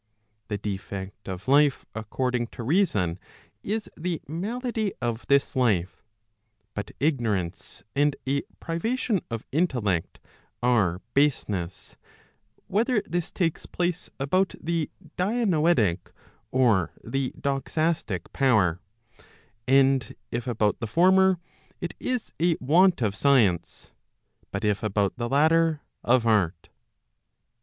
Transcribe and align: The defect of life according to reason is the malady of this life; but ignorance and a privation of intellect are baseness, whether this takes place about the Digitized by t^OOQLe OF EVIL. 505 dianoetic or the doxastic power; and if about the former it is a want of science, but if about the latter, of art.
The 0.47 0.57
defect 0.57 1.27
of 1.29 1.47
life 1.47 1.85
according 1.93 2.47
to 2.57 2.63
reason 2.63 3.19
is 3.61 3.87
the 3.95 4.19
malady 4.27 4.93
of 4.99 5.27
this 5.27 5.55
life; 5.55 6.01
but 6.73 6.89
ignorance 6.99 7.83
and 7.95 8.15
a 8.25 8.41
privation 8.59 9.19
of 9.29 9.45
intellect 9.51 10.19
are 10.63 11.03
baseness, 11.13 11.97
whether 12.65 13.03
this 13.03 13.29
takes 13.29 13.67
place 13.67 14.09
about 14.19 14.55
the 14.59 14.89
Digitized 14.89 14.89
by 14.89 14.89
t^OOQLe 14.89 14.89
OF 14.89 14.97
EVIL. 15.45 15.61
505 15.69 15.75
dianoetic 15.77 16.11
or 16.49 16.91
the 17.03 17.31
doxastic 17.39 18.33
power; 18.33 18.79
and 19.67 20.15
if 20.31 20.47
about 20.47 20.79
the 20.79 20.87
former 20.87 21.37
it 21.79 21.93
is 21.99 22.33
a 22.41 22.55
want 22.59 23.03
of 23.03 23.15
science, 23.15 23.91
but 24.49 24.65
if 24.65 24.81
about 24.81 25.15
the 25.17 25.29
latter, 25.29 25.81
of 26.03 26.25
art. 26.25 26.69